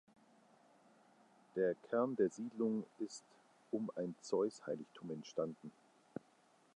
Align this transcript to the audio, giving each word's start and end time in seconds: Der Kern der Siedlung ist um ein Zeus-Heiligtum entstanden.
Der 1.55 1.75
Kern 1.75 2.15
der 2.15 2.31
Siedlung 2.31 2.85
ist 2.97 3.23
um 3.69 3.91
ein 3.95 4.15
Zeus-Heiligtum 4.23 5.11
entstanden. 5.11 5.71